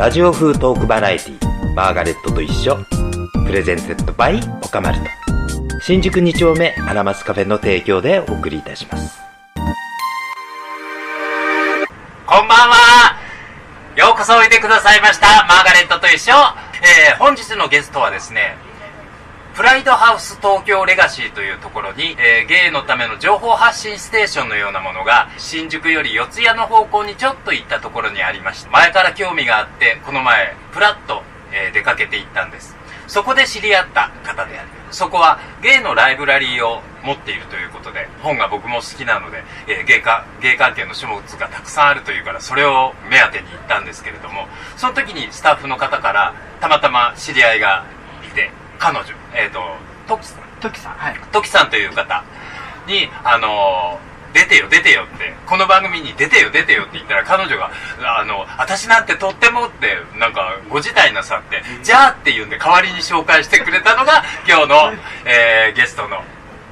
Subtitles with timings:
[0.00, 2.78] ラジオ風トークバラエティマーガレットと一緒。
[3.44, 5.04] プレゼンセットバイオカマルト。
[5.82, 9.20] 新宿2丁目アラマスカフェの提供でお送りいたします。
[12.26, 13.18] こんばんは。
[13.94, 16.32] ようこそおいでくださいましたマーガレットと一緒、
[16.80, 18.56] えー、本日のゲストはですね
[19.54, 32.76] プライドハウス東京レガシーというところに、えー、ゲイのための情報発信ステーションのようなものが新宿より四谷の方向にちょっと行ったところにありました前から興味があってこの前プラッと、えー、出かけて行ったんです。
[33.06, 34.68] そこで知り合った方である。
[34.92, 47.84] そこはゲイのライブラリーを持っているということで本が僕も好きなので、えー、ゲイかゲイ関係の書物がたくさんあるというからそれを目当てに行ったんですけれどもその時にスタッフの方からたまたま知り合いが
[48.28, 49.60] いて彼女えっ、ー、と
[50.08, 50.42] トキさん。
[50.60, 51.16] トキさんはい。
[51.30, 52.24] トキさんという方
[52.88, 64.76] にあのー出てよ出てよってこの番組に出てよ出てよって言ったら彼女があの私なんてとってもってなんかご自体なさってじゃあって言うんで代わりに紹介してくれたのが今日の、
[65.26, 66.22] えー、ゲストの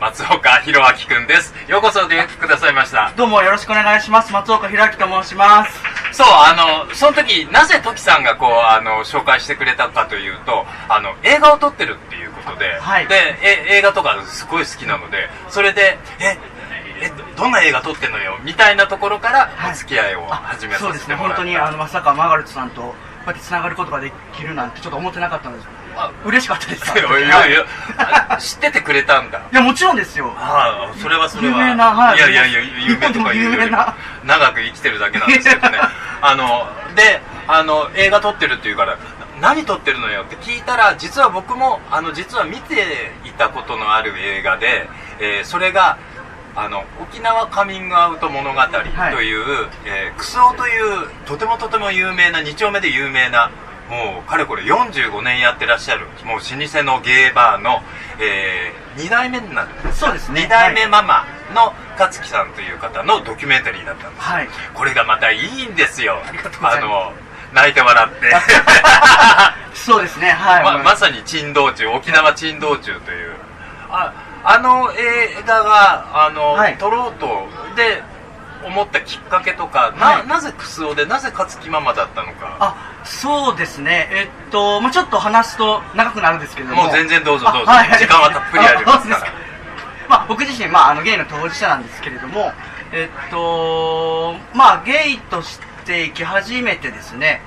[0.01, 1.53] 松岡弘明くんです。
[1.67, 3.13] ようこそお出くださいました。
[3.17, 4.33] どうもよろしくお願いします。
[4.33, 5.73] 松岡弘明と申します。
[6.13, 16.39] そうあのその時なぜトキさんがこうあの紹介してくれたかというとあの映画を撮ってるっていうことで、はい、でえ映画とかすごい好きなのでそれでえ
[17.03, 21.15] えどんな映画撮ってんのよみたいなところからお付き合いを始めさせてもらった、はい、そうですね。
[21.17, 22.95] 本当にあのまさかマーガレットさんとこ
[23.27, 25.67] うやってつながることができるなんてちょっと思ってなかったんです
[25.99, 26.97] あ嬉しかったです。
[26.97, 27.49] いやいや。
[27.49, 29.43] いや知っててくれたんだ。
[29.53, 30.33] いやもちろんですよ。
[30.37, 31.59] ああそれはそれは。
[31.59, 33.79] 有名な、はい、いやいやいや有名とか言うよりも
[34.25, 35.79] 長く生きてるだけなんですけどね。
[36.21, 38.97] あのであの映画撮ってるっていうから
[39.41, 40.23] 何撮ってるのよ？
[40.23, 44.89] って聞いたら実は僕もあの実は見ていたことのある映画で、
[45.21, 45.99] えー、それが
[46.55, 49.27] あの沖縄カミングアウト物語という、はい、
[49.85, 53.51] えー、クスオというとてもとても有名な2丁目で有名な
[53.89, 57.81] もうかれこれ45年やってらっしゃるもう老舗のゲーバーの、
[58.21, 60.43] えー、2代目になるそうですね。
[60.43, 66.19] 2代目ママの勝木さんという方のドキュメンタリーだったんです、はい、これがまたいいんですよ。
[66.63, 67.13] あの
[67.53, 68.37] 泣いて笑って。
[69.75, 70.31] そうですね。
[70.31, 70.65] はい。
[70.65, 73.37] ままさに珍道中沖縄珍道中という。
[73.91, 74.13] あ
[74.45, 78.03] あの映画があの、はい、撮ろうとで
[78.65, 82.57] 思ったきっかけとか、ななぜクスオでなぜ勝木ママだったのか。
[82.61, 84.09] あそうですね。
[84.13, 86.85] えっと、まあ、ちょっと話すと長くなるんですけれども。
[86.85, 89.49] もう全然どうぞどうぞ、はい、時間はたっぷりありますから。
[90.09, 92.51] まあ、僕自身、まあ、あのゲイの当事者なんですけれども
[92.93, 97.43] えっとまあゲイとして生き始めてですね、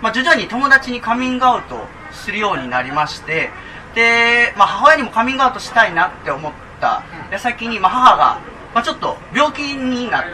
[0.00, 3.50] まあ、徐々に友達にカミングアウトするようになりまして
[3.96, 7.02] で、まあ、母親にもカミングアウトしたいなって思った。
[7.32, 8.38] 矢先に、まあ、母が、
[8.76, 10.24] まあ、ちょっと病気になっ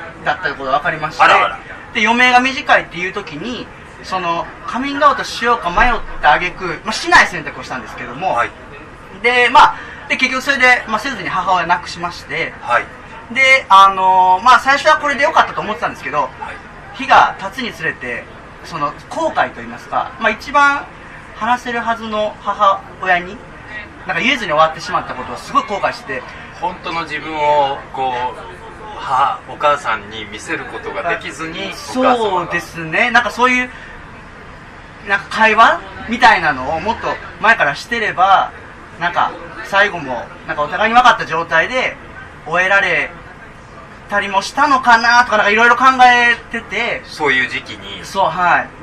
[0.42, 3.68] たことが分かりましてで余命が短いっていう時に
[4.02, 8.50] そのカミングアウトしようか迷ったあげく、まあ、しない選択をしたんですけども、はい、
[9.22, 9.76] でまあ
[10.08, 12.84] で結局それで、まあ、せずに母親亡くしまして、はい、
[13.32, 18.24] であのー、まあ最初はこれでよかったと思ってたんですけど、はい、日が経つにつれて
[18.64, 20.84] その後悔といいますか、まあ、一番
[21.36, 23.36] 話せるはずの母親に
[24.08, 26.24] なんか言えずに終わってしまったことをすごい後悔して
[26.62, 28.52] 本当の自分をこう
[28.96, 33.10] 母お母さんに見せることができずにそうですね。
[33.10, 33.68] なんかそういう
[35.08, 37.08] なんか会話みたいなのをもっと
[37.40, 38.52] 前からしてれば
[39.00, 39.32] なんか
[39.64, 41.96] 最後もなんかお互いに分かった状態で
[42.46, 43.10] 終えられ
[44.08, 48.82] たりもしたのかなとかいろいろ考えててそういう時期にそうはい。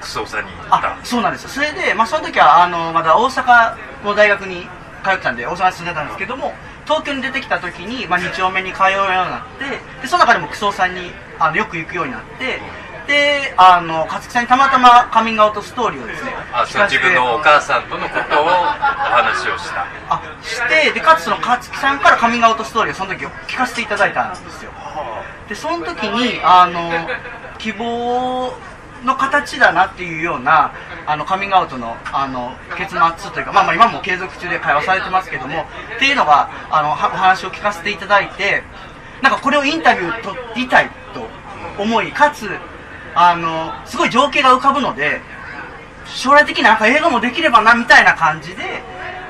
[0.00, 1.48] クソさにあそうなんですよ。
[1.48, 4.66] それで、まあ、その時はあのまだ大阪の大学に
[5.02, 6.52] 通ってたんで大阪に住んでたんですけども
[6.84, 12.60] 東京に出てきた時に、まあ、2丁目に通うようになってでその中でもクソさんにあのよく行くようになって、
[13.06, 19.86] であの勝木さんにたまたまカミングアウトストーリーをですねあそ自分のお母さんとのことをお話をした。
[20.08, 24.70] あしてでかつその勝木さんからカミングアウトストーリーをその時聞かせていただいたんですよ。
[25.48, 26.90] でその時にあの
[27.58, 28.54] 希望
[29.04, 30.72] の形だなっていうような
[31.06, 35.66] あのカミングアウトのあの結末というか、まあ、まあ今も継続中で会話されてますけども
[35.96, 38.62] っていうのがあのお話を聞かせていただいて
[39.22, 41.26] なんかこれをインタビュー取りたいと
[41.82, 42.48] 思いかつ
[43.14, 45.20] あのすごい情景が浮かぶので
[46.06, 48.82] 将来的になんか映画もできればなみたいな感じで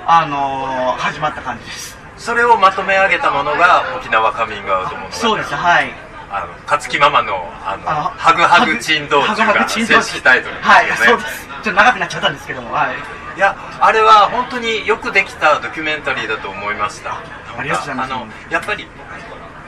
[0.07, 2.03] あの始まった感じです。
[2.23, 5.91] それをまとめ上げたものが沖縄カミングアウトものそうですはい
[6.33, 7.85] あの勝木ママのあの
[8.17, 10.61] ハグハグ珍道中が正式タイトルね。
[10.63, 11.47] はいそうです。
[11.47, 12.97] ちょっと長くなっちゃったんですけどもはい。
[13.37, 17.21] いやあれは本当によくできたドキュメンタリーだと思いました。
[17.57, 18.13] ありがとうございます。
[18.13, 18.87] あのやっぱり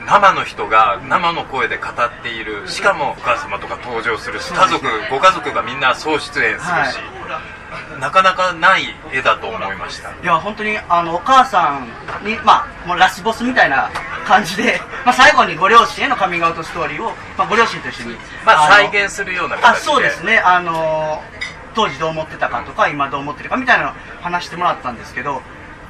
[0.07, 1.91] 生の人が生の声で語っ
[2.21, 6.97] ているしかもお母様とか登場するし家族ご家族がみんな総出演するし、
[7.99, 10.11] なかなかない絵だと思いました。
[10.11, 13.89] いや本当にあのお母さんに、まあ、もうラスボスみたいな
[14.25, 19.67] 感じで、まあ、最後にご両親へのカミングアウトストーリーを、まあ、ご両親と一緒に、まあ、の再現するような形で。
[19.67, 20.39] あそうですね。
[20.39, 21.21] あの
[21.75, 25.41] 当時どう思ってたかとか今どう思ってるかみたいなのを話してもらったんですけど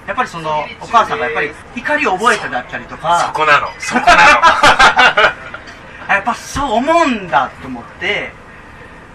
[0.07, 3.67] やっぱりそのお母さんがやっぱり怒りを覚えただったりとそかこなの。
[3.79, 4.21] そこなの。
[6.09, 8.31] やっぱそう思うんだと思って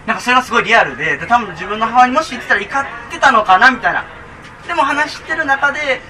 [0.05, 4.03] なんかそれがすごいリアルでで多分自分の母親にもし言ってたら怒ってたのかなみたいな。
[4.67, 6.01] でも話してる中で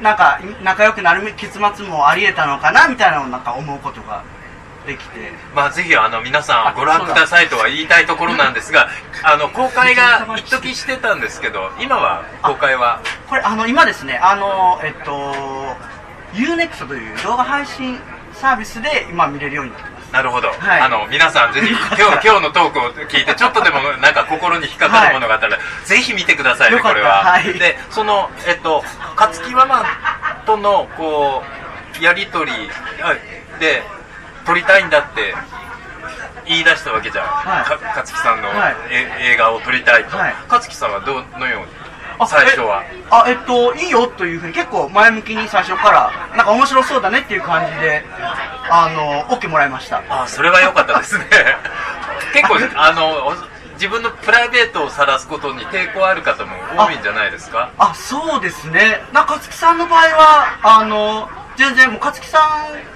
[0.00, 4.22] なんか仲良くなる結末もありえたのかなみたいなのをなんか思うことが
[4.86, 5.32] できて。
[5.54, 8.88] まあぜひあの皆さんご覧くださいとは言いたいところなんですが
[9.22, 15.34] あの公開が一時してたんですけど今は公開はこれあの今ですねあのえっと
[16.34, 17.98] UNEXT という動画配信
[18.34, 20.80] サービスで今見れるようになってますなるほど、はい。
[20.80, 27.52] あの皆さんぜひ今日 今日のトークを聞いてちょっとでもなんか心に引っかかるものがあったら、ぜひ見てくださいねこれは、はい。
[27.54, 28.84] でそのえっと
[29.16, 29.84] 勝木ママ
[30.46, 31.44] とのこ
[32.00, 32.70] うやり取り
[33.02, 33.14] あ
[33.58, 33.82] で
[34.46, 35.34] 撮りたいんだって
[36.46, 37.64] 言い出したわけじゃん、はい。
[37.64, 38.48] か勝木さんの、
[39.18, 40.34] 映画を撮りたいと、はい。
[40.48, 41.66] 勝木さんはどのように？
[41.66, 41.85] あ
[42.26, 42.82] 最初は。
[42.84, 48.04] えあえっといいよというふうに結構前向きに最初からなんか面白そうだねっていう感じで
[48.70, 50.02] あの OK もらいました。
[50.08, 51.26] あそれは良かったですね。
[52.32, 53.34] 結構あの
[53.74, 57.70] 自分のプライベートを晒すことに抵抗ある方も多いんじゃないですか？
[57.78, 59.02] あそうですね。
[59.12, 62.38] なんか勝木さんの場合はあの全然もう勝木さ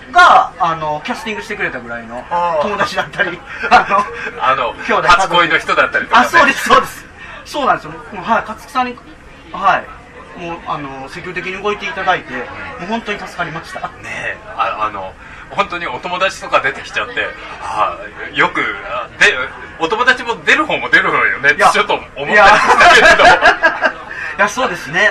[0.09, 2.25] んがあのキャスティングしてくれたぐらいの
[2.63, 3.39] 友達だったり
[3.71, 4.75] あのあの
[5.09, 7.07] 初恋の人だったりとか、ね、あそうですそうです
[7.51, 7.91] そうなんですよ。
[8.23, 8.97] はい勝木さんに
[9.53, 10.39] はい。
[10.39, 12.41] もうあの積極的に動いていただいても
[12.85, 13.81] う本当に助かりました。
[13.81, 15.13] ねえああの
[15.51, 17.27] 本当にお友達とか出てきちゃって
[17.61, 17.99] あ
[18.33, 19.35] よくあで
[19.81, 23.27] お友達も出る方も出る方よねってちょっと思ったりいやしたけどい
[24.39, 24.49] や。
[24.49, 25.11] そうですね、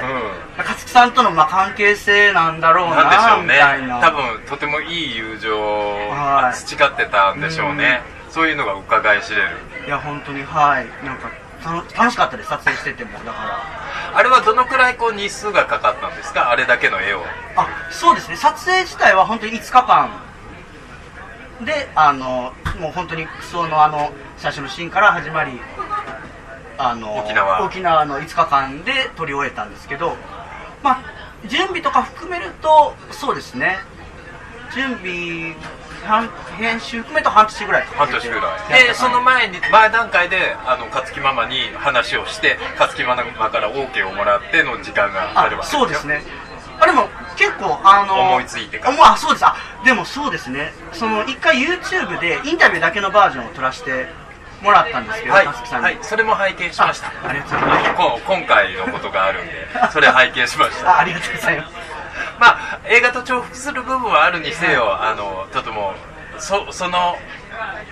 [0.58, 3.60] う勝木さんとのまあ関係性なんだろうななんでしょうね。
[4.02, 6.58] 多分とてもいい友情をはい。
[6.58, 9.50] 培ってたんでしょうね、そういうのが伺い知れる。
[9.86, 10.88] いや本当にはい。
[11.06, 11.30] なんか
[11.64, 12.50] 楽楽しかったです。
[12.50, 13.14] 撮影してても。
[13.20, 14.18] だから。
[14.18, 16.50] あれはどのくらいこう日数がかかったんですか？
[16.52, 17.24] あれだけの絵を。
[17.56, 18.38] あそうですね。
[18.38, 20.10] 撮影自体は本当に5日間。
[21.66, 25.60] であのもう本当にクソのあの最初のシーンから始まり
[26.78, 27.66] あの沖縄。
[27.66, 30.16] 沖縄の5日間で撮り終えたんですけど
[30.82, 31.04] まあ
[31.48, 33.80] 準備とか含めるとそうですね。
[34.74, 35.60] 準備半
[36.58, 37.86] 編集含めると半年ぐらい。
[37.88, 38.82] 半年ぐらい。
[38.82, 46.22] ででその前に前段階であの勝木ママに話をして勝木ママから OK をもらっての時間があるわけあそうですね。
[46.80, 48.96] あでも結構あの思いついてから。
[48.96, 49.46] 思あそうです。
[49.46, 49.56] あ
[49.86, 50.72] でもそうですね。
[50.94, 54.08] その一回 YouTube でインタビューだけのバージョンを撮らせて
[54.62, 57.08] もらったんですけどはい、勝木さんに、はい、それも拝見しました。
[57.08, 57.96] あありがとうございます。
[57.96, 59.54] こ今回のことがあるんで
[59.92, 60.90] それ拝見しました。
[60.96, 61.74] あありがとうございます。
[62.40, 65.94] まあ映画と重複する部分はあるにせよあのとても
[66.40, 67.16] そその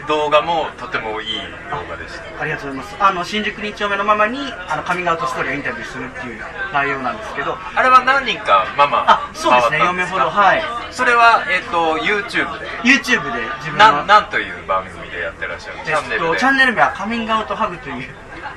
[0.07, 1.38] 動画もとてもいい
[1.69, 2.41] 動画でした。
[2.41, 2.95] ありがとうございます。
[2.99, 4.39] あの新宿2丁目のママに
[4.69, 6.41] あのカミングアウトストーリーをインタビューするっていう
[6.71, 7.57] 内容なんですけど。
[7.75, 9.80] あれは何人かママあそうですね。
[9.80, 10.63] 嫁ほどはい。
[10.92, 12.68] それは、えっと YouTube で。
[12.83, 13.77] YouTube で自分の。
[13.77, 16.39] なんなんという番組でやってらっしゃるチえャンネルで。
[16.39, 18.09] チャンネル名はカミングアウトハグという。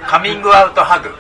[0.07, 1.11] カミングアウトハグ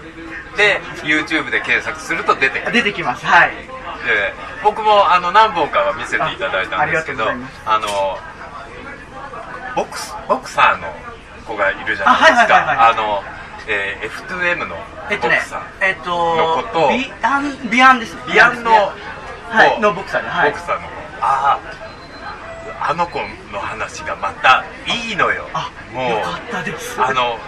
[0.56, 2.72] で YouTube で検索すると出てくる。
[2.72, 3.26] 出てきます。
[3.26, 4.33] はいで
[4.64, 7.25] 僕もあの何本かは見せていただいたんですけど
[7.66, 8.19] あの
[9.76, 10.88] ボクスボクサーの
[11.47, 12.88] 子がいるじゃないですか。
[12.88, 13.23] あの、
[13.69, 14.76] えー F2M の
[15.11, 16.88] えっとねボクサー、えっとのことを。
[16.90, 20.50] ビアンビアンですビアンの子はいのボクサーではい。
[20.50, 20.95] ボクサーの子。
[21.21, 23.19] あああの子
[23.52, 25.45] の話がまたいいのよ。
[25.52, 27.00] あもうよかったです。
[27.00, 27.38] あの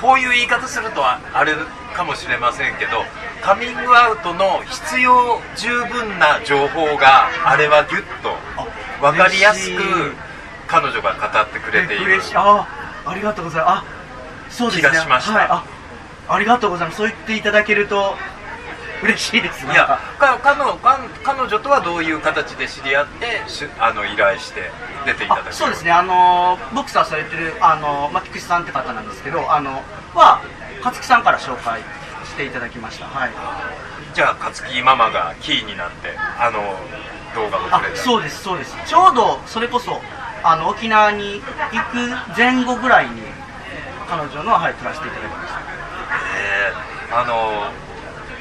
[0.00, 1.52] こういう言い方するとああれ
[1.94, 3.04] かもしれませんけど
[3.40, 8.66] カミングアウトの必要十分な情報があれはギュッとあ
[9.00, 9.82] 分かりやすく
[10.68, 12.04] 彼女が語ってくれている。
[12.06, 12.34] 嬉しい。
[12.36, 12.66] あ
[13.04, 13.84] ありがとうございます。
[13.84, 13.84] あ
[14.48, 14.88] そうですね。
[14.90, 15.32] 気がしました。
[15.32, 15.64] はい、あ
[16.28, 16.98] ありがとうございます。
[16.98, 18.16] そう言っていただけると
[19.02, 19.66] 嬉しいです。
[19.66, 24.70] いやかか彼女か彼女とはどういう形で知り合ってしあの依頼して
[25.04, 25.90] 出ていただくあそうですね。
[25.90, 29.82] あのボクサーされてるあの牧口さんって方なんですけどあの
[30.14, 30.40] は
[30.78, 31.80] 勝木さんから紹介
[32.24, 33.06] していただきました。
[33.06, 33.30] はい。
[34.14, 36.60] じゃあ勝木ママがキーになってあの
[37.34, 37.96] 動画を撮あれた。
[37.96, 38.76] そうですそうです。
[38.86, 40.00] ちょうどそれこそ
[40.44, 41.40] あの沖縄に
[41.72, 43.22] 行く前後ぐらいに
[44.08, 45.60] 彼女のはい撮らせていただきました。
[46.38, 47.70] えーあの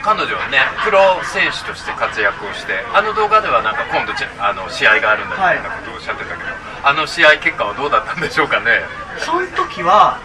[0.01, 6.49] 彼女はねプロ選手として活躍をしてあの動画ではなんか今度ちあの試合があるんだみたいなことをおっしゃってたけど、
[6.83, 8.81] あの試合結果はどうだったんでしょうかね。
[9.19, 10.19] その時は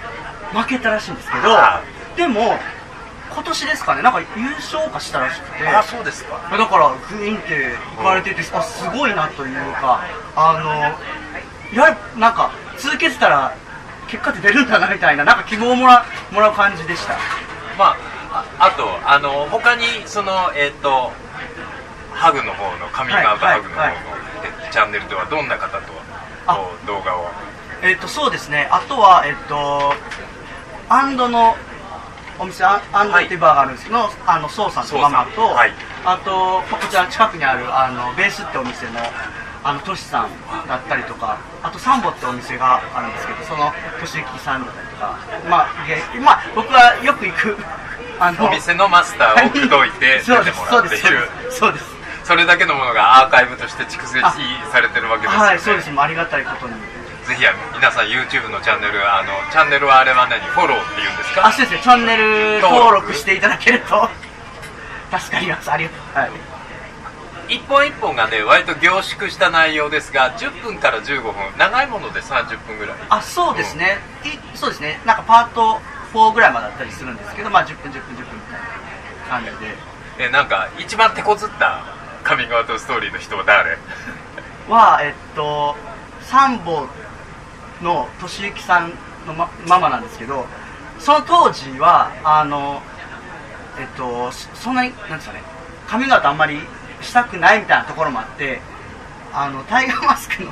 [0.53, 1.83] 負けたらしいんですけどあ
[2.17, 2.59] でも
[3.31, 5.69] 今年ですかねなんか優勝かしたらしくて。
[5.69, 6.41] あそうですか。
[6.51, 10.01] だからグイーンって言われててあすごいなというか
[10.35, 13.55] あのやなんか続けてたら
[14.09, 17.15] 結果って出るんだなみたいななんか希望をもらもらう感じでした。
[17.77, 17.97] まあ
[18.59, 21.13] ああとあの他にそのえっ、と
[22.13, 25.93] ハグの方のカミングアウトはいハグの方の、はチャンネルではどんな方と
[26.87, 27.31] 動画を？
[27.83, 28.69] えっ、とそうですね。
[28.71, 29.93] あとはえっ、と
[30.89, 31.55] アンドの
[32.39, 35.73] お店アンドっていうバーがあるんですけど、あのソウさんとママと、はい。
[36.05, 39.01] あとまあこちら近くにあるあのベースってお店の
[39.65, 40.31] あのトシさん
[40.69, 45.19] だったりとかあとサンボってお店があるんですけどそのとしゆきさんだったりとか。
[45.51, 47.57] まあげまあ僕はよく行く
[48.19, 51.29] あのお店のマスターを口説いて出てもそうですらっている。
[51.51, 51.85] そうです
[52.25, 54.21] それだけのものがアーカイブとして蓄積
[54.73, 55.47] されてるわけですよね。
[55.47, 55.91] はいそうです。
[55.95, 56.75] ありがたいことに。
[57.27, 57.43] ぜひ
[57.75, 60.41] 皆さん YouTube のチャンネルあのチャンネルはあれは何？
[60.47, 61.47] フォローって言うんですか？
[61.47, 61.81] あそうですね。
[61.83, 64.09] チャンネル登録していただけると。
[65.19, 65.71] 助かります。
[65.71, 66.19] ありがとう。
[66.19, 66.31] はい。
[67.49, 71.33] 一本一本がね割と凝縮した内容ですが10分から15分。
[71.59, 72.97] 長いもので30分ぐらい。
[73.09, 75.01] あそうですね、いそうですね。
[75.07, 75.81] なんかパート
[76.17, 79.75] 4ぐらいまでだったりするんですけどまあ10分10分10分みたいな感じで
[80.19, 81.85] えなんか一番手こずった
[82.25, 83.77] カミングアウトストーリーの人は誰
[84.69, 85.77] はえっと
[86.23, 86.87] サンボ
[87.83, 88.91] の俊之さん
[89.27, 90.47] の、ま、ママなんですけど
[90.99, 92.81] その当時はあの
[93.79, 95.43] えっとそそんなになんですかね
[95.87, 96.59] カミングアウトあんまり
[97.03, 98.61] したくないみたいなところもあって
[99.33, 100.51] あのタイガーマスクの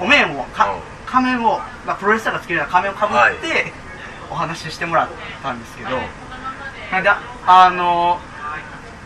[0.00, 0.76] お面をか
[1.06, 3.83] 仮面を、まあ、プロレスラーがつけるような仮面をかぶって、はい
[4.34, 5.08] お話ししてもらっ
[5.44, 5.90] たんですけど
[6.90, 7.08] なんで
[7.46, 8.18] あの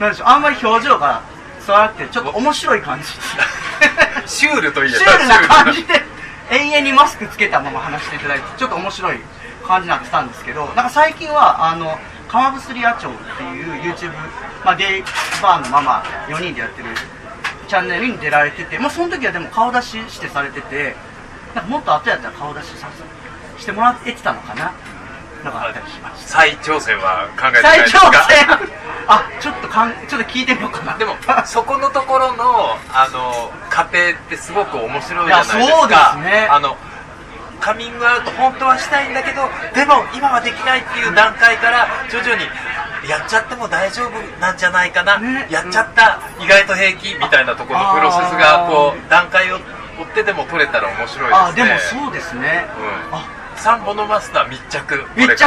[0.00, 1.22] なんでしょうあんまり表情が
[1.60, 3.04] 伝わらなくてちょっと面白い感じ
[4.26, 6.00] シュールといえばシュールな感じで
[6.50, 9.18] 永遠にマスクつけたまま話していただいてちょっと面白い
[9.66, 14.12] 感じになってたんですけどなんか最近はあの鎌薬野鳥っていう YouTube、
[14.64, 15.02] まあ、デイ
[15.42, 16.88] バーのママ4人でやってる
[17.68, 20.94] チャンネルに出られてて、まあ、その時はでも顔出ししてされてて
[21.54, 22.88] なんかもっと後やったら顔出しさ
[23.58, 24.72] してもらえてたのかな
[25.44, 28.78] なんかあったりしました再挑戦は考えてない再ですか 挑戦。
[29.08, 30.98] あちょっとかんちょっと聞いてみようかな。
[30.98, 31.16] でも
[31.46, 35.76] そこのところのあの過程ってすごく面白いじゃないですか。
[35.78, 36.48] そうですね。
[36.50, 36.76] あの
[37.60, 42.44] カミングアウト本当はしたいんだけどでも今はできないっていう段階から徐々に
[43.08, 52.66] やっちゃっても大丈夫なんじゃないかな、ねやっちゃった、意外と平気みたいなところのプロセスがこう段階を追ってでも取れたら面白いあでもですねそうですね、
[53.10, 53.18] うん。
[53.18, 54.98] あサンボのマスター密着。
[54.98, 55.44] こ密着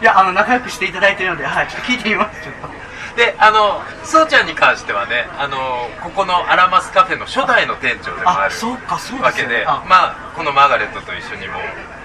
[0.00, 2.68] いやあの仲良くしていただいてるので、はい、ちょっと聞いてみますちょっと。
[3.16, 5.56] であのそうちゃんに関してはねあの
[6.02, 11.54] ここのアラマスカフェの初代の店長でもあるあそうかそうですわけでまあこのマーガレットと一緒にも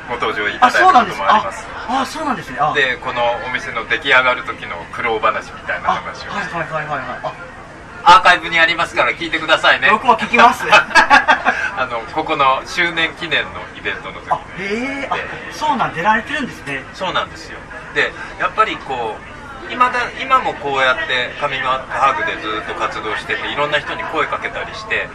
[0.07, 1.67] ご登場いたあだいたこともあります。
[1.87, 2.57] ああそうなんですね。
[2.59, 2.73] あ。
[2.73, 7.58] でこのお店の出来上がる時の苦労話みたいなあ話をはいはいはいはいはい
[8.03, 9.87] アーカイブにありますから聞いてくださいね。
[9.89, 15.07] あ僕も聞きます あのここの周年記念のイベントの時あへえ。
[15.09, 15.15] あ
[15.51, 16.83] そうなん出られてるんですね。
[16.93, 17.59] そうなんですよ。
[17.93, 19.17] でやっぱりこ
[19.69, 25.07] う今だ今もこうやってカミングアウトハグでずっと活動してていろんな人に声かけたりして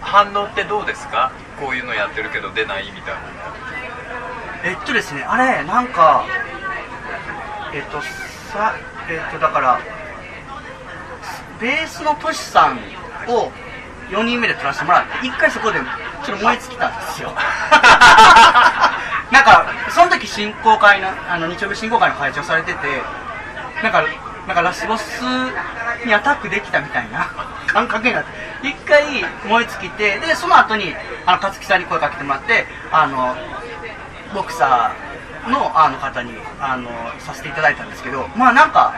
[0.00, 1.30] 反応ってどうですか？
[1.60, 3.20] こういうのやってるけど出ないみたいな
[4.64, 6.24] えっとですねあれなんか
[7.72, 8.00] えっと
[8.52, 8.74] さ
[9.08, 9.78] えっとだから
[11.60, 12.78] ベースのトシさん
[13.30, 13.52] を
[14.08, 15.78] 4人目で撮らせてもらって1回そこで
[16.24, 17.28] ちょっと燃え尽きたんですよ。
[19.30, 22.78] なんかその時進行会のあの日曜日進行会の会長されてて
[23.82, 24.04] なんか
[24.46, 25.22] なんかラスボス
[26.04, 27.30] にアタックできたみたいな
[27.68, 33.36] 感覚になって一回燃え尽きてでその後にあの勝木さんに声かけてもらってあの
[34.34, 38.92] ボクサーのあの方にあのさせていただいたんですけどまあなんか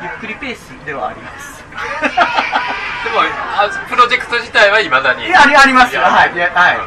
[0.00, 1.61] ゆっくりペースではあります。
[3.04, 5.26] でもあプロジェクト自体はいまだに。
[5.26, 6.02] いやありありますよ。
[6.02, 6.08] や。
[6.10, 6.30] はい。
[6.30, 6.78] はい。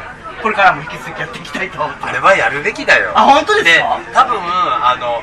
[0.42, 2.04] これからも引き続きやっていきたいと思って。
[2.04, 3.12] あれはやるべきだよ。
[3.14, 3.98] あ本当ですか？
[4.12, 5.22] 多分あの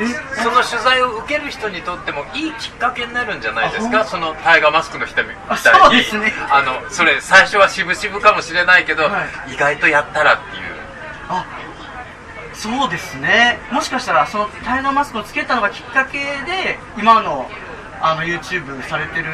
[0.00, 0.06] え？
[0.42, 4.04] その取材を受ける人にとってもいいきっかけになるんじゃないですか？
[4.04, 5.80] そのタイガーマスクの人みあたいに。
[5.80, 6.32] そうですね。
[6.50, 10.62] あのそれ最初は渋々かもしれないけど、は意外とやったらっていう。
[11.28, 11.44] あ
[12.52, 13.58] そうですね。
[13.70, 17.48] もしかしたらそのタイガーマスクをつけたのがきっかけで今の
[18.00, 19.26] あの YouTube されてる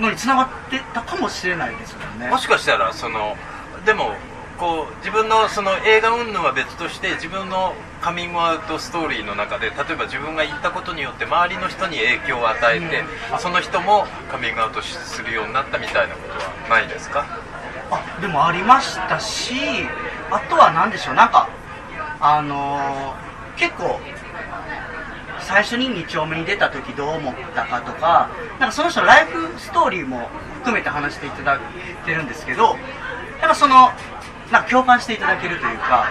[0.00, 2.28] のにつながってたかもしれないですよね。
[2.28, 3.36] もしかしたらその
[3.84, 4.14] でも
[4.58, 13.04] こう自分のその映画云々は別として自分のカミングアウトストーリーの中で例えば自分が言ったことによって周りの人に影響を与えて、
[13.38, 17.24] その人もカミングアウトするようになったみたいなことはないですか？
[17.90, 19.54] あでもありましたし
[20.30, 21.14] あとは何でしょう。
[21.14, 21.48] なんか
[22.20, 24.00] あのー結構
[25.52, 31.58] 最初に2丁目に出た時どう思ったかとかなんかその人のライフストーリーも含めて話していただい
[32.06, 32.76] てるんですけど
[33.40, 33.90] なんかその
[34.50, 36.08] なんか共感していただけるというか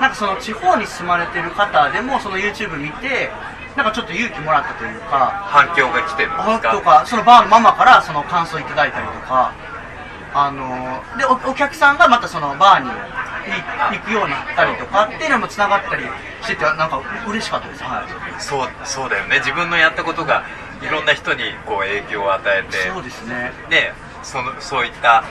[0.00, 3.30] なんかその地方に住まれてる方でもその YouTube 見て
[3.76, 6.72] なんかちょっと勇気もらったというか反響が来てるんですか？
[6.72, 9.54] とかそのバーのママからその感想いただいたりとか
[10.34, 12.90] あのでおお客さんがまたそのバーに
[13.50, 16.04] い行くようになったりとかっていうのもつながったり
[16.42, 17.82] しててなんか嬉しかったです。
[17.82, 18.42] はい。
[18.42, 19.38] そうそうだよね。
[19.38, 20.44] 自分のやったことが
[20.82, 23.52] いろんな人にこう影響を与えてそうですね。
[23.68, 23.92] ね
[24.22, 25.24] そのそういった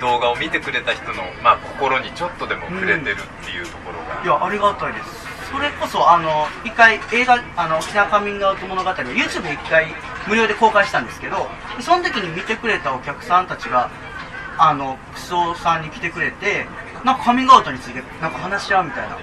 [0.00, 5.34] 動画を見てくれた人の、まあ、心にちょっとでも触れてるっていうところが、いやありがたいです。
[5.50, 9.94] それこそあの一回映画あの沖縄カミングアウト物語を YouTube で一回
[10.26, 11.46] 無料で公開したんですけど
[11.80, 13.88] その時に見てくれたお客さんたちが
[14.58, 16.66] あのクソさんに来てくれて
[17.04, 19.16] なんかカミングアウトについてなんか話し合うみたいな。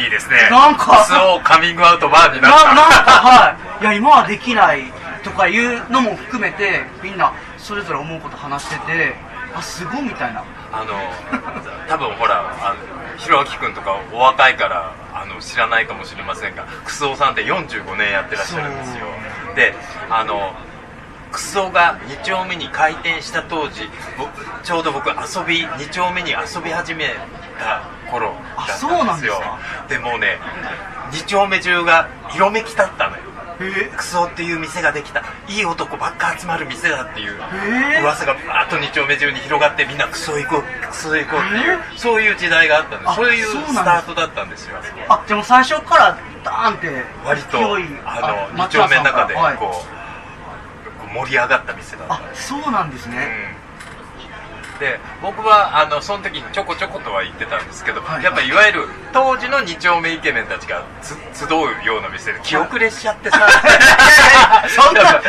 [0.00, 0.48] いいですね。
[0.50, 1.04] なんか。
[1.06, 2.66] クソカミングアウトバーにななった。
[2.66, 3.82] なんかはい。
[3.82, 4.82] いや今はできない
[5.22, 9.14] とかいうのも含めてみんなそれぞれ思うこと話してて
[9.54, 10.44] あすごいみたいな。
[10.72, 10.92] あの
[11.88, 19.06] 多分ほらあのひろあき君とかお若いからあの知らないかもしれませんがクソさんって45年やってらっしゃるんですよ。
[19.54, 19.74] で
[20.10, 20.54] あの
[21.32, 23.82] クソが2丁目に開店した当時
[24.18, 24.26] ぼ
[24.62, 27.14] ちょうど僕遊び2丁目に遊び始め
[27.58, 28.90] た頃だったんですよ。
[28.92, 29.58] あそうなんですか？
[29.88, 30.38] でもうね
[31.12, 33.22] 2丁目中が色めき立ったのよ。
[33.60, 33.90] え。
[33.96, 35.22] クソっていう店ができた。
[35.48, 37.36] いい男ばっか集まる店だっていう
[37.94, 37.98] え。
[37.98, 44.76] ー噂がバーッと2丁目中に広がってみんなクソ行こうクソ行こうっていうそういう時代があったんですあそういうスタートだったんですよ。
[45.08, 49.97] あでも最初からダーンって割とあの2松丁目の中でこう
[51.24, 53.16] 盛り上がった店だったあそうなんですね、
[54.74, 54.78] うん。
[54.78, 58.24] で僕はあのその時にちょこちょことは言ってたんですけど、はい。
[58.24, 63.40] やっぱいわゆる当時の2丁目イケメンたちがつ集うような店で気遅れしちゃってさ。
[64.68, 65.20] そんな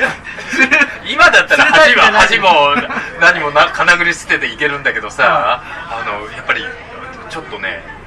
[1.10, 2.76] 今だったら恥は恥も
[3.20, 6.64] 何もな金繰り捨てていけるんだけどさ、あのやっぱり
[7.30, 7.99] ちょっとね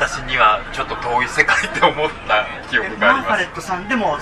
[0.00, 3.28] 私にはちょっと遠い世界って思った記憶があります。
[3.28, 4.16] マーガレットさんでも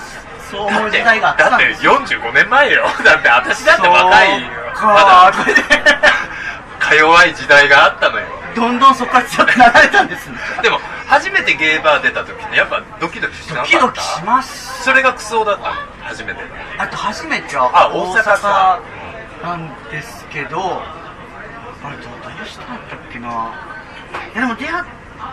[0.51, 1.93] そう思う時代があっだってたんですよ。
[1.99, 2.83] 45年前よ。
[3.05, 5.31] だって私だって若いまか。
[5.31, 5.33] だ
[6.85, 8.25] か弱い時代があったのよ。
[8.55, 10.37] どんどんそこから強くなられたんですね。
[10.61, 13.71] でも初めてゲーバー出た時ってやっぱドキドキしなかった？
[13.71, 14.83] ドキドキします。
[14.83, 15.75] それがクソだったの？
[16.03, 16.41] 初めて。
[16.77, 18.79] あと初めてはあ大阪か
[19.43, 20.81] なんですけど
[21.83, 22.09] あれどど
[22.43, 23.29] うしたんだっけな。
[23.29, 23.31] い
[24.35, 24.83] やでも出会っ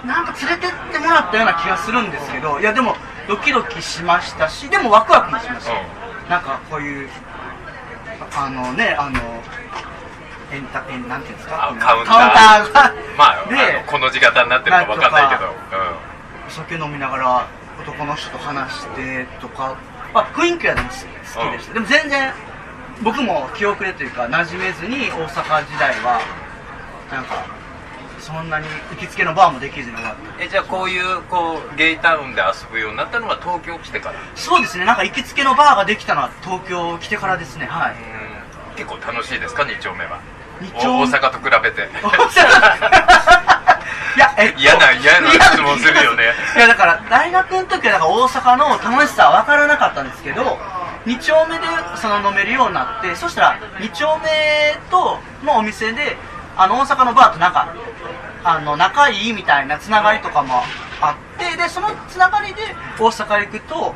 [0.05, 2.97] なんか連れてってもらったような気がするんですけどいやでも
[3.29, 5.77] ドキドキしましたしでもワクワクもしました、う
[6.31, 7.09] なんかこういう
[8.37, 9.21] あのねあの
[10.53, 11.75] エンタエンなんていうんですか？
[11.81, 12.73] カウンター。
[12.73, 12.95] が。
[13.19, 15.53] まああでのこの字型になってるか分かんないけど、
[16.47, 17.49] お酒飲みながら
[17.81, 19.77] 男の人と話してとか、
[20.15, 20.99] まあ、雰囲気はでも好き
[21.53, 22.33] でした、でも全然
[23.03, 26.21] 僕も気遅れというか馴染めずに大阪時代は
[27.11, 27.45] なんか
[28.27, 34.19] そんなに行きつけのバーもできずに終わってうん、えじゃあこういうこうゲイタウンで遊ぶようになったのは東京来てから。
[34.35, 37.67] そうですねなんか行きつけのバーができたのは東京来てからですね。
[37.67, 37.95] はい。
[37.95, 38.75] うん。
[38.75, 40.21] 結構楽しいですか2丁目は。
[40.61, 41.89] 二丁大阪と比べて。
[44.17, 46.33] いや、えっと嫌な嫌な質問するよね。
[46.57, 50.59] いやだから大学の時はなんか大阪の楽しさは分からなかったんですけど
[51.05, 51.65] 2丁目で
[51.97, 54.27] その飲めるようになってそしたら2丁目
[54.91, 56.17] とのお店で
[56.57, 57.75] あの大阪のバーとなんか
[58.45, 60.63] あの仲いいみたいなつながりとかも
[61.01, 62.63] あってでそのつながりで
[62.99, 63.95] 大阪行くと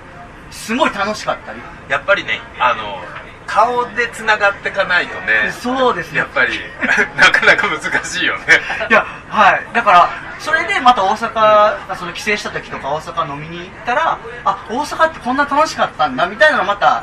[0.50, 1.60] すごい楽しかったり。
[1.88, 3.02] やっぱりねあの
[3.50, 5.50] 顔でつながっていかないとね。
[5.50, 6.18] そうですね。
[6.18, 6.60] やっぱり。
[7.18, 8.44] なかなか難しいよね。
[8.88, 9.66] いやはい。
[9.74, 10.08] だから
[10.38, 17.02] それでまた大阪その帰省した時とか大阪飲みに行ったらあ大阪ってこんな楽しかったんだみたいなのまた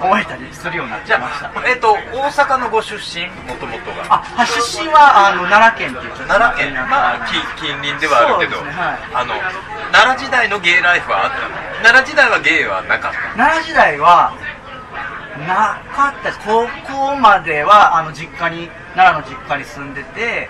[0.00, 1.46] 思えたりするようになっちゃいました。
[1.46, 4.02] あ、えっと大阪のご出身もともとが。
[4.08, 6.74] あはい出身はあの奈良県っていう奈良県。
[6.90, 8.98] まあき近隣ではあるけど、ねはい。
[9.14, 9.34] あの
[9.92, 11.74] 奈良時代のゲイライフはあったの？
[11.84, 14.32] 奈良時代はゲイはなかった奈良時代は
[15.38, 16.30] なかった。
[16.30, 20.48] です高校まではあの実家に奈良の実家に住んでて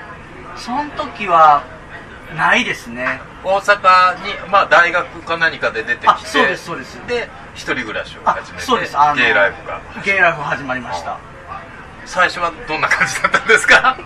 [0.57, 1.63] その時は
[2.37, 3.21] ないですね。
[3.45, 6.95] 大阪に、まあ、大学か何かで出てきてあそうですそうです。
[7.07, 8.97] で一人暮らしをあ始めてそうです。
[8.99, 9.81] あのゲイライフが。
[10.05, 11.19] ゲイライフ始まりました。
[12.07, 13.97] 最初はどんな感じだったんですか？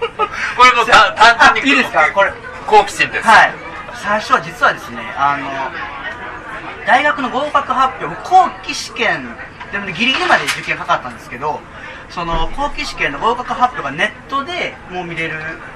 [0.57, 2.11] これもた単純にいいですか？
[2.13, 2.33] これ
[2.67, 3.55] 好奇心です、はい。
[3.95, 9.37] 最初は実はですねあの大学の合格発表後期試験
[9.73, 11.61] でもギリギリまで受験かかったんですけど
[12.11, 15.35] その後期試験の合格発表がネットでもう見れる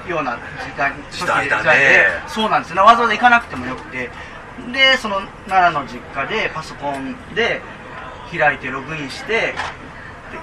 [0.09, 2.05] ような時代時代だね。
[2.27, 2.77] そうなんですよ。
[2.77, 4.09] ねわざわざ行かなくてもよくて。
[4.71, 7.61] でその奈良の実家でパソコンで
[8.31, 9.53] 開いてログインしてで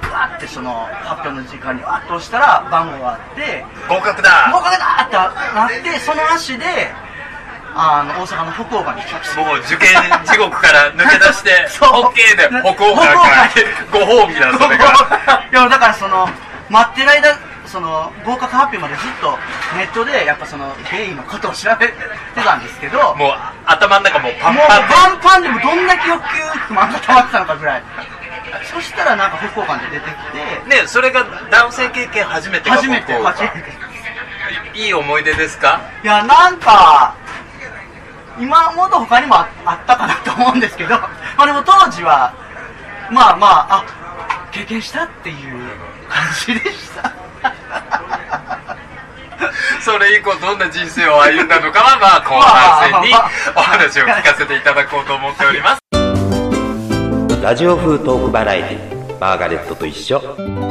[0.02, 4.50] うわってその発表の時間にわっと押したら番号があって合格だ。
[4.52, 6.64] 合格だってなってその足で
[7.74, 9.88] あの大阪の福岡にしたもう受験
[10.24, 11.90] 地獄から抜け出して そう。
[12.10, 13.48] OK で北欧から
[13.92, 14.86] ご褒美だそれが
[15.52, 16.28] いやだからその
[16.68, 19.38] 待ってる間その合格発表までずっと
[19.76, 21.94] ネットでやっぱそのゲイのことを調べて
[22.44, 23.34] たんですけどもうもう
[23.66, 26.26] 頭の中もうパンパパンでンパンでもどんだけ欲求
[26.68, 27.82] 不満が溜まってたのかぐらい
[28.64, 30.14] そしたらなんか福岡に出てき
[30.66, 33.90] てねそれが男性経験初めてが初めて初めて。
[34.74, 35.80] いい思い出ですか？
[36.02, 37.14] いやなんか
[38.38, 42.32] 今もっと他にもああったかなと思うんですけどまあでも当時は
[43.10, 43.84] まあまああ
[44.52, 45.36] 経験したっていう
[46.08, 47.12] 感じでした。
[49.80, 53.14] それ以降どんな人生を歩んだのかはまあ後半戦に
[53.56, 55.80] お話を聞かせていただこうと思っております。
[57.42, 60.69] ラジオ風トークバラエティマーガレットと一緒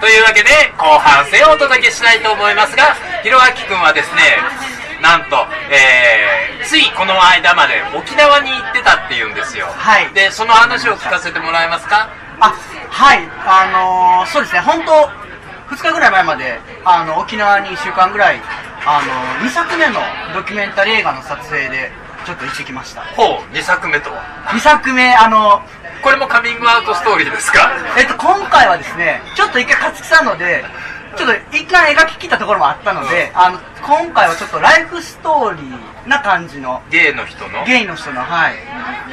[0.00, 4.22] というわけで後半戦をお届けしたいと思いますがひろあきくんはですね
[5.02, 5.36] なんと、
[5.72, 9.64] えー、ついこの間まで沖縄に行ってたっていうんですよ。
[9.64, 10.12] はい。
[10.12, 12.10] でその話を聞かせてもらえますか？
[12.38, 12.52] あ
[12.90, 13.24] はい。
[13.46, 14.60] あのーそうですね。
[14.60, 14.92] 本当
[15.74, 18.40] 2日ぐらい前まであの沖縄に1週間ぐらい
[18.84, 19.00] あ
[19.40, 20.00] の2作目の
[20.34, 21.90] ドキュメンタリー映画の撮影で
[22.26, 23.00] ちょっと行ってきました。
[23.16, 25.62] ほう2作目とは？2作目あの
[26.02, 27.70] これもカミングアウトストーリーですか？
[27.98, 30.64] えっと今回はですねちょっと一回勝木さんので
[31.16, 37.64] ちょっと一回描き切ったところもあったのであの今回はちょっとライフストーリーな感じのゲイの人の？
[37.66, 38.54] ゲイの人のはい。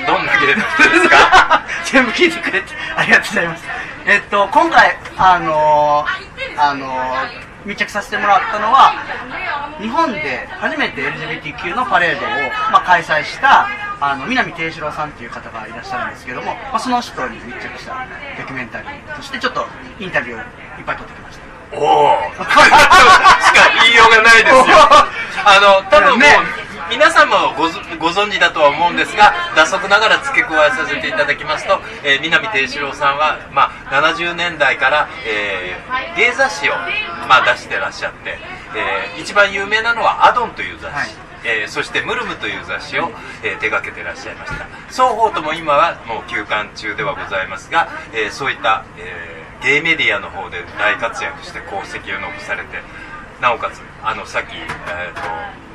[0.06, 1.64] どんなゲイの人ですか？
[1.92, 3.64] 全部聞いてくれてありがとうございます。
[4.06, 8.94] えっと今回あのーあのー密着させてもらったのは
[9.82, 12.30] 日本で初めて LGBTQ のパレードを、
[12.72, 13.68] まあ、開催した
[14.00, 18.06] あの南定志郎さんっていう方がいらっしゃるんですけども、まあ、その人に密着した
[18.38, 19.66] ドキュメンタリーとしてちょっと
[20.00, 20.40] インタビューを
[20.80, 21.48] いっぱい撮ってきました。
[21.74, 22.56] おおしか
[23.84, 24.64] 言いようがないですよ。
[25.46, 26.68] あの多分もう、ね。
[26.90, 36.74] 皆さんもごぞご存知だとは思うんですが脱足ながら付け加えさせていただきますと、えー南定志郎さんは、まあ、70年代から、えー芸雑誌を、
[37.28, 38.40] まあ、出してらっしゃって、
[38.74, 44.66] えー一番有名なのは「アドン」という雑誌、はいえーそして「ムルム」という雑誌を、えー手掛けてらっしゃいました。
[44.90, 52.78] 双方とも今はもう休館中ではございますが、えーそういった、えーゲイメディアの方で大活躍して功績を残されて
[53.42, 55.67] なおかつあのさっき、えーと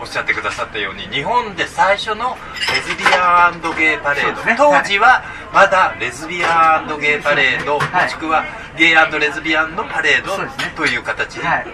[0.00, 2.36] おっしゃってくださったように日本で最初の
[2.74, 4.54] レズビアンゲイパレード、ね。
[4.56, 8.04] 当時はまだレズビアンゲイパレード、はい。
[8.04, 8.44] もしくは
[8.76, 10.32] ゲイレズビアンのパレード
[10.76, 11.66] という形ではい。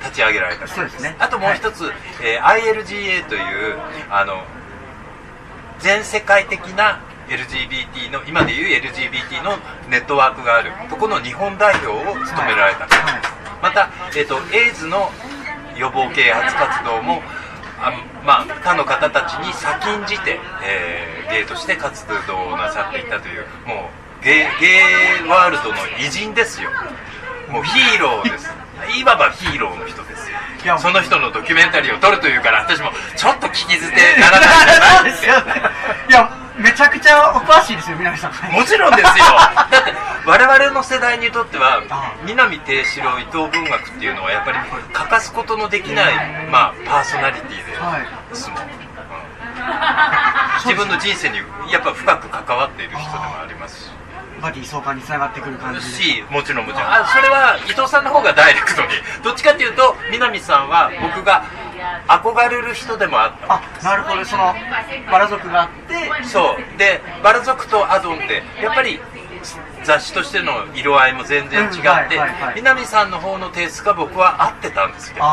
[0.00, 0.66] 立ち上げられた。
[0.68, 1.16] そうですね。
[1.18, 1.90] あともう一つ、
[2.22, 3.78] えー ILGA という
[4.10, 4.44] あの
[5.80, 9.56] 全世界的な LGBT の今でいう LGBT の
[9.90, 12.86] ネットワークがあるとこの日本代表を務められた。
[12.86, 13.22] 方、はい。
[13.62, 15.10] また、えー、とエイズの
[15.76, 17.22] 予防啓発活動も
[17.88, 17.92] あ
[18.24, 22.14] まあ、他の方たちに先んじて、えーゲイとして活動
[22.52, 26.70] をなさっていたというもうゲイゲイワールドの偉人ですよ。
[27.50, 28.50] もうヒーローです。
[28.98, 30.78] いわばヒーローの人ですよ。
[30.78, 35.62] その人のドキュメンタリーを撮るというから私もちょっと聞き捨てならないじゃないですよね
[36.08, 36.33] いやめ
[37.04, 38.32] ちゃお詳しいですよ南さん。
[38.52, 39.24] もちろんですよ。
[39.70, 39.92] だって
[40.24, 44.58] 我々の世代にとってはあ南定四郎伊藤文学っていうのはやっぱり
[44.92, 46.14] 欠かすことのできない、
[46.48, 48.06] まあ、パーソナリティではい。
[48.34, 48.68] すもん、うん。
[50.64, 51.36] 自分の人生に
[51.70, 53.90] やっぱ深く関わっている人でもありますし。
[54.42, 56.88] バディ相関につながってくる感じでしもちろんもちろん。
[56.88, 58.88] あそれは伊藤さんの方がダイレクトに。
[59.22, 61.44] どっちかっていうと南さんは僕が
[62.08, 63.54] 憧れる人でもあった。
[63.54, 64.24] あなるほど。
[64.24, 64.54] その
[65.10, 66.24] バラ族があって。
[66.26, 66.78] そう。
[66.78, 69.00] でバラ族とアドンってやっぱり
[69.84, 72.54] 雑誌としての色合いも全然違って、うんはいはいはい。
[72.56, 75.26] 南さんの方のテイストが僕は合ってたんですけど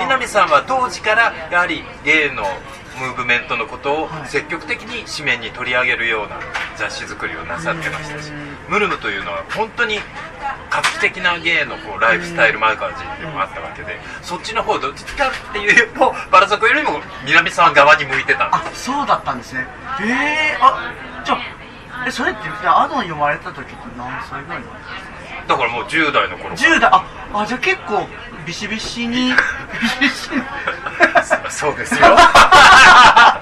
[0.00, 2.44] 南さんは当時からやはりゲイの
[3.00, 4.28] ムーブメントのことをはい。
[4.28, 6.38] 積極的に紙面に取り上げるような
[6.76, 9.98] 雑誌作りをなさってましたしうんムルムというのは本当に
[10.70, 18.54] 画期的なゲイのこうライフスタイルマガジンでもあったわけでそっちの方どっちかっていうとバラ族よりも南さん側に向いてた。
[18.54, 19.66] あそうだったんですね。
[20.00, 20.06] へ
[20.54, 20.92] えあ
[21.26, 24.78] じゃあえそれってアドン読まれた時って何歳ぐらいなんです
[25.42, 25.44] か？
[25.48, 26.76] だからもう10代の頃から。
[26.76, 27.04] 10代あ
[27.34, 28.06] あじゃあ結構
[28.46, 29.32] ビシビシに
[29.82, 30.42] ビシビシに。
[31.50, 32.06] そうですよ。
[32.16, 33.40] あ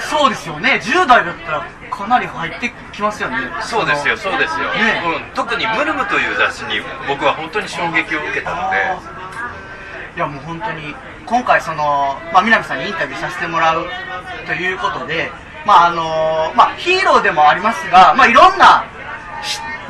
[0.00, 0.80] そうですよね。
[0.82, 1.66] 10代だったら
[2.02, 3.38] かなり入ってきますよね。
[3.60, 5.02] そうですよそうですよ、ね。
[5.06, 9.22] うん、特に「ムルム」という雑誌に僕は本当に衝撃を受けたので。
[10.14, 13.86] いやもう本当に今回その、まあ、南さんにインタビューさせてもらう
[14.46, 15.30] ということで
[15.64, 18.91] まああのまあヒーローでもありますがまあいろんなし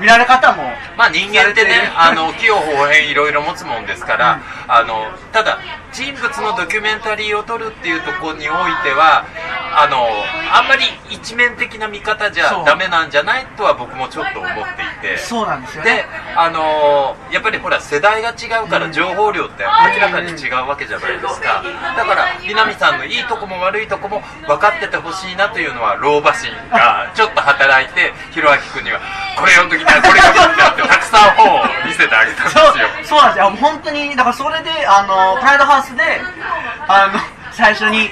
[0.00, 0.62] 見られ方も
[0.96, 5.58] まあ人間ってね、あの、器用方変いろいろ持つもんですから、あの、ただ、
[5.92, 9.24] 人物のドキュメンタリーを撮るっていうところにおいては、
[9.74, 10.08] あの、
[10.52, 15.18] あんまり一面的な見方じゃダメなんじゃないとは僕もちょっと思っていて。
[15.18, 21.62] そうなんですよでね、あのやっぱりほら世代が違うから情報量って明らかに違うわけじゃないですか。
[21.96, 29.00] だから南さんのいいとこも悪いとこも分かっててほしいなというのは老婆心がちょっと働いてひろあき君には
[29.36, 36.02] これ読んどきなこれ読んどきなってたくさん本を見せてあげたんですそうよそうなんですよ本当にだからそれであのプライドハウスで
[36.88, 37.18] あの
[37.52, 38.10] 最初に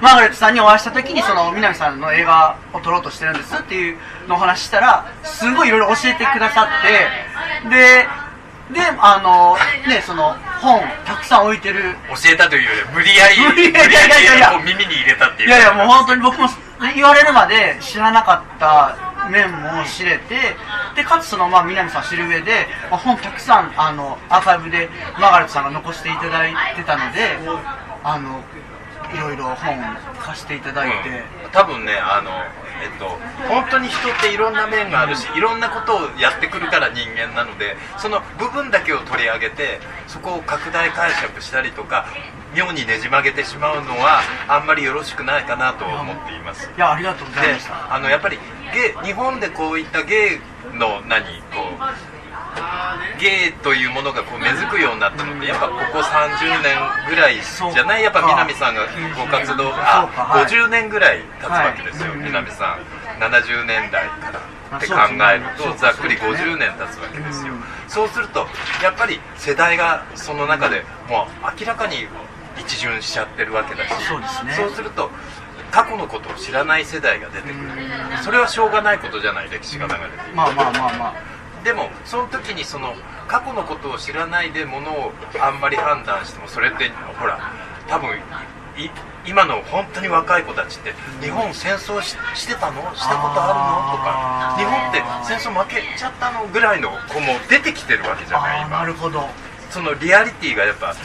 [0.00, 8.06] マーガレットさんにお会いした時にその南さんの映画を撮ろうとしてるんですっていうのをお話ししたらすごいいろいろ教えてくださってで
[8.72, 9.56] であの
[9.88, 15.48] ねその本たくさん置いてる教えたというより無理やり無理やり耳に入れたっていう。
[15.50, 16.48] いやいやもう本当に僕も
[16.94, 20.56] 言われるまで知らなかった面も知れて
[20.96, 24.88] でかつそのまあ南さん知る上で、まあ、本たくさんあのアーカイブで
[25.20, 27.38] マーガレットさんが残していただいてたので
[28.02, 28.42] あの
[29.14, 29.78] いろいろ本
[30.18, 31.08] 貸していただいて、
[31.44, 31.50] うん。
[31.52, 32.30] 多分ねあの
[32.82, 33.06] えっと
[33.48, 42.06] 本当に人っていろんな面があるしいろんなことをやってくるから人間なのでその部分だけを取り上げてそこを拡大解釈したりとか
[42.54, 46.70] 妙にねじ曲げてしまうのはあんまりよろしくないかなと思っています。
[46.76, 47.94] いやありがとうございでました。
[47.94, 48.38] あのやっぱり
[48.72, 50.40] ゲイ日本でこういったゲ
[50.72, 52.23] イの何こう
[53.18, 56.76] ゲイというものがこう根付くようになったのってやっぱここ30年
[57.08, 60.24] ぐらいじゃないやっぱ南さんがご活動あか。
[60.24, 60.44] はい。
[60.46, 62.18] 50年ぐらい経つわけですよ、はい。
[62.20, 63.04] 南さん。
[63.20, 64.40] 70年代から
[64.76, 64.96] って考
[65.32, 68.48] えるとざっくり50年経つわけですよ、うんそうすると
[68.82, 72.08] やっぱり世代がその中でもう明らかに
[72.58, 74.52] 一巡しちゃってるわけだしそうですね。
[74.54, 75.10] そうすると
[75.70, 77.56] 過去のことを知らない世代が出てくる。
[78.24, 80.34] それはしょうがないことじゃない歴史が流れている。
[80.34, 81.14] まあまあまあまあ
[81.64, 82.94] でもその時にその
[83.26, 87.40] 過去のことを知らないでものをあんまり判断してもそれってほら
[87.88, 88.10] 多分
[88.76, 88.90] い
[89.26, 92.82] 今の本当に若い子たちって日本戦争ししてたの？
[92.94, 93.96] したことあるの？
[93.96, 96.46] とか日本って戦争負けちゃったの？
[96.48, 98.60] ぐらいの子も出てきてるわけじゃない？
[98.60, 99.26] ああな今るほど
[99.74, 101.00] そのリアリティがやっぱね。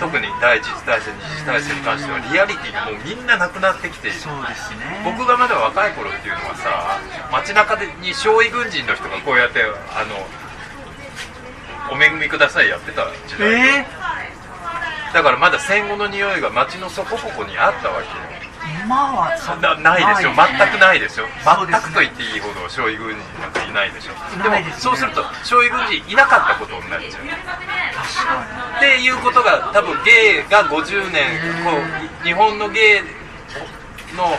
[0.00, 4.18] 特に第一次大戦二次大戦に関してはリアリティがもうみんななくなってきている。
[4.18, 4.98] そうですね。
[5.04, 6.98] 僕がまだ若い頃っていうのはさ
[7.30, 10.18] 街中でに少尉軍人の人がこうやってあの
[11.94, 13.86] お恵みくださいやってた時代、え
[15.14, 19.36] だからまだ戦後の匂いが街のそこここにあったわけよー、今は。
[19.36, 20.32] そなないですよ。
[20.32, 21.26] 全くないですよ。
[21.44, 24.16] 全くと言っていいほど少尉軍人なんかいないでしょ。
[24.42, 27.28] でもそうすると少尉軍人いなかったことになっちゃう。
[27.28, 31.28] 確かっていうことが多分ゲイが50年
[31.64, 34.38] こう日本のゲイの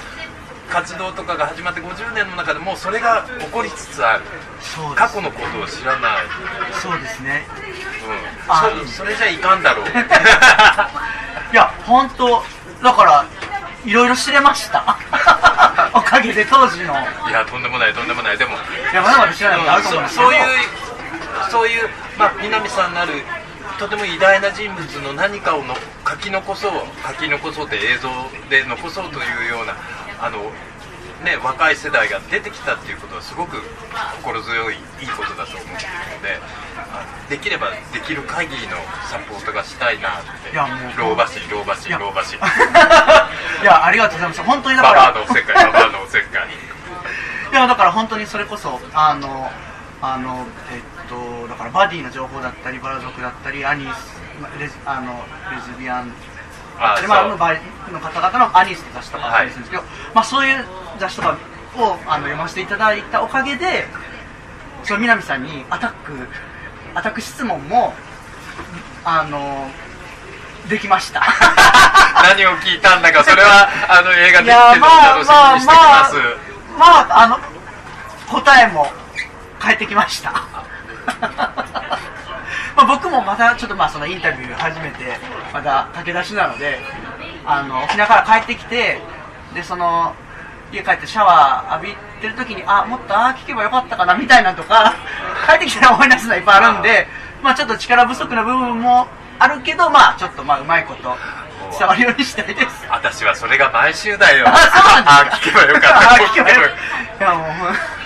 [0.70, 4.24] 活動とかが始まって50年の中でもうそれが起こりつつある。
[4.24, 4.30] に
[4.62, 6.26] そうです過去のことを知らない、
[6.82, 7.48] そうですね。
[8.82, 9.86] うん、それじゃいかんだろう。
[11.52, 12.44] いや本当
[12.84, 13.26] だから
[13.90, 14.98] いろいろ知れました？
[15.96, 16.94] おかげで当時の。
[17.28, 18.38] いやとんでもないとんでもない。
[18.38, 20.30] でもいやまだまだ知らないことあると思うんですけど。
[20.30, 20.46] そういう
[21.50, 23.24] そういう、まあ、南さんなる
[23.80, 25.76] とても偉大な人物の何かをの
[26.08, 26.72] 書き残そう
[27.08, 28.10] 書き残そうって映像
[28.50, 29.74] で残そうというような
[30.22, 30.52] あの、
[31.24, 33.62] ね、若い世代が出てきたっていうことはすごく
[34.24, 36.40] 心強いいいことだと思っているので
[37.30, 38.78] できればできる限りの
[39.12, 40.52] サポートがしたいなって。
[40.52, 42.00] いやもう老婆心老婆いや。
[42.00, 42.40] 心老婆心。
[42.40, 44.44] いやありがとうございます。
[44.44, 46.48] 本当にだかババアらのおせっかいババアのおせっかい。
[47.52, 49.50] いやだから本当にそれこそあの
[50.02, 55.12] あのえっとだからバディの情報だったりバラ族だったりアニスまレズあの
[55.54, 56.14] レズビアン
[56.80, 57.38] あでまあ、そう。
[57.38, 57.62] バイ
[57.92, 60.64] の方々のアニスって雑誌とかあったりするんですけど、まあ、そういう
[60.98, 61.38] 雑誌とか
[61.78, 63.86] をあの読ませていただいたおかげで
[64.84, 66.14] その南さんにアタック
[66.96, 67.94] アタック質問も
[69.04, 69.70] あの
[70.70, 71.24] できました。
[72.24, 76.16] 何を聞いたんだかそれはあの映画いでやまあ楽しみまあにしてきます、
[76.78, 77.40] まあまああの
[78.30, 78.92] 答えも
[79.58, 80.44] 返ってきました
[82.80, 85.18] まあ僕もまたちょっとまあそのインタビュー初めて
[85.54, 86.80] まだ駆け出しなので
[87.46, 89.02] あの沖縄から帰ってきて
[89.54, 90.16] でその
[90.72, 94.96] 家帰ってシャワー浴びてる時にあもっとああ聞けばよかったかなみたいなとか
[95.46, 97.08] 帰ってきたら思い出すのいっぱいあるんで、
[97.44, 99.08] まあ、ちょっと力不足な部分も
[99.40, 101.18] あるけどまあちょっとまあうまいこと
[101.78, 102.88] 伝わるようにしたいです。
[102.90, 104.48] 私はそれが毎週だよ。
[104.48, 106.00] あそうなんあ聞けばよかった。
[106.00, 106.72] あ聞けばよかっ
[107.20, 107.26] た。
[107.26, 107.99] いやもう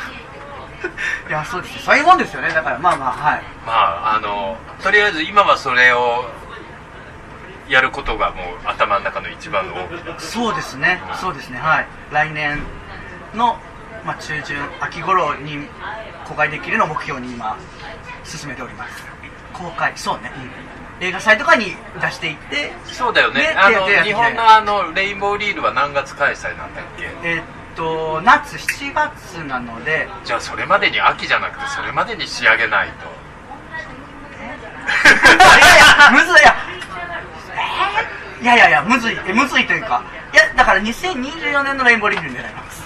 [1.29, 1.81] いやそうですよ。
[1.81, 2.49] そういうもんですよね。
[2.49, 3.41] だからまあまあはい。
[3.65, 6.29] まああのとりあえず今はそれを
[7.69, 10.19] やることがもう頭の中の一番の大きな。
[10.19, 11.01] そうですね。
[11.15, 11.59] そうですね。
[11.59, 11.87] はい。
[12.11, 12.59] 来年
[13.33, 13.57] の、
[14.05, 15.67] まあ、中旬秋頃に
[16.25, 17.55] 公開できるのを目標に今
[18.23, 19.05] 進めております。
[19.53, 20.31] 公開そうね、
[20.99, 23.41] 映画祭とかに出していってそうだよね。
[23.41, 27.09] ねあの日本のあのレインボーリールは何月開催なんだっけ？
[27.23, 27.43] えーっ
[27.75, 30.07] と夏7月なので。
[30.25, 33.05] じゃあそれまでに秋じゃなくてそれまでに仕上げないと。
[34.83, 34.88] い
[35.59, 36.55] やいやむずいいや。
[38.39, 38.41] え？
[38.41, 40.03] ーいやいやいやむずいえむずいというか。
[40.33, 42.83] いやだから2024年のレインボーリールに狙います。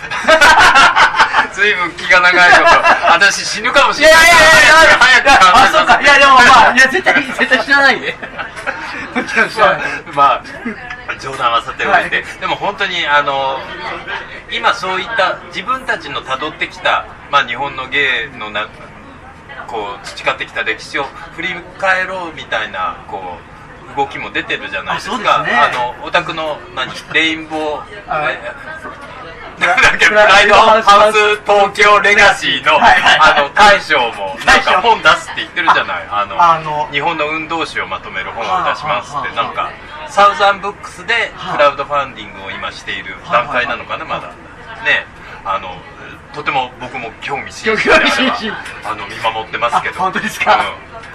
[1.53, 2.63] 随分気が長いこと。
[3.13, 4.25] 私死ぬかもしいやれない。
[4.25, 6.01] いやいやいや早く考えあそうか。
[6.01, 8.11] いやでもまあいや絶対絶対知らないで。
[8.11, 8.66] もちろん知らない
[10.13, 10.43] まあ
[11.19, 12.09] 冗談はさておいて、はい。
[12.39, 13.57] でも本当にあの
[14.51, 18.67] 今そういった自分たちの辿ってきた、まあ、日本の芸のな
[19.67, 21.03] こう培ってきた歴史を
[21.35, 23.19] 振り返ろうみたいなこ
[23.93, 25.41] う動きも出てるじゃないですか。
[25.41, 25.51] あね。
[25.51, 27.83] あのお宅の何レインボー
[29.59, 30.77] だっけプライドハ
[31.09, 36.07] ウス東京レガシーのあの大将もなんか本出すって言ってるじゃない。
[36.09, 39.71] あの日本の運動史をまとめる本を出しますってなんか
[40.09, 44.29] サウザンブックスではあクラウドファンディングを今している段階なのかなまだ。
[44.85, 45.05] ね
[45.43, 45.75] あの
[46.33, 47.81] とても僕も興味津々。
[47.81, 47.89] で
[48.85, 49.95] あの見守ってますけど。
[49.95, 50.57] あ本当ですか、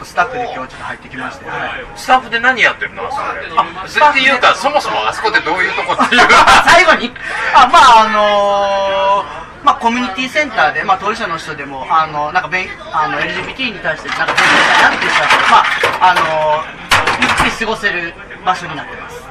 [0.00, 1.82] うスタッフで今日ちょっと入ってきまして、はい。
[1.82, 3.10] んスタッフで何やってるの？
[3.10, 3.24] それ
[3.56, 6.22] あそれっていうかそもそもあそこでどういうとこっていう。
[6.64, 7.12] 最後に。
[7.54, 15.06] あまああのーまあ、コミュニティセンターで、まあ、当事者の人でもあのなんか勉あの LGBT に対してなんか勉強したいなって
[15.50, 16.82] まああのー
[17.20, 18.12] ゆっくり過ごせる
[18.44, 19.22] 場所になってます。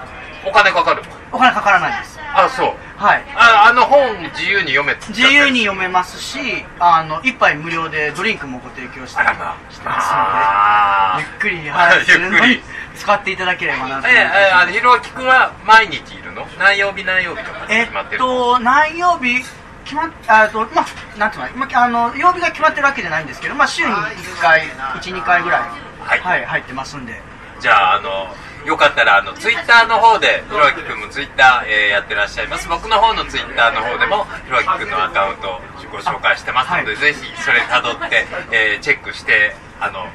[0.46, 2.20] お金かかるお金かからないです。
[2.34, 3.24] あそうはい。
[3.36, 6.38] ああの本自由に読め自由に読めますし
[6.80, 12.64] あの一杯無料でドリンクもご提供したりしてますあのでゆっくり、はい、 ゆっくり。
[12.94, 16.46] 使っていただければなとええあのひろあきくんは毎日いるの？
[16.60, 19.44] 何曜日何曜日とかえ決まってるっと何曜日
[19.86, 24.70] 決まっあとまあなんていうのまああの曜日が決まってるわけじゃないんですけどまあ週に1回
[25.02, 25.62] 12回ぐらい。
[26.02, 27.22] はい入ってますんで。
[27.60, 28.36] じゃああの
[28.66, 32.68] よかったらあのツイッターの方でひろあきくんもツイッター、えーやってらっしゃいます。
[32.68, 35.60] 僕の方のツイッターの方でもひろあきくんのアカウントを
[35.92, 36.98] ご紹介してますので、はい。
[36.98, 40.06] ぜひそれたどって、えーチェックしてあの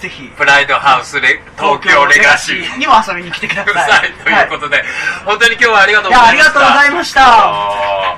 [0.00, 0.28] ぜひ。
[0.36, 2.78] プライドハウスレ東京レガシー。
[2.78, 4.12] にも遊びに来てください。
[4.22, 4.84] ということで、
[5.24, 8.16] 本当に今日はありがとういやありがとうございました